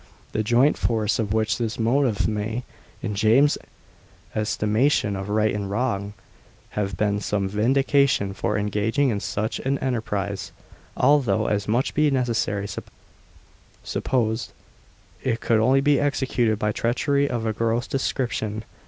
The 0.31 0.41
joint 0.41 0.79
force 0.79 1.19
of 1.19 1.29
these 1.29 1.77
motives 1.77 2.27
may, 2.27 2.63
in 3.03 3.13
James's 3.13 3.59
estimation 4.33 5.15
of 5.15 5.29
right 5.29 5.53
and 5.53 5.69
wrong, 5.69 6.13
have 6.71 6.97
been 6.97 7.19
some 7.19 7.47
vindication 7.47 8.33
for 8.33 8.57
engaging 8.57 9.11
in 9.11 9.19
such 9.19 9.59
an 9.59 9.77
enterprise, 9.77 10.51
although, 10.97 11.45
as 11.45 11.67
must 11.67 11.93
be 11.93 12.09
necessarily 12.09 12.67
supposed, 13.83 14.53
it 15.21 15.39
could 15.39 15.59
only 15.59 15.81
be 15.81 15.99
executed 15.99 16.57
by 16.57 16.71
treachery 16.71 17.29
of 17.29 17.45
a 17.45 17.53
gross 17.53 17.85
description. 17.85 18.63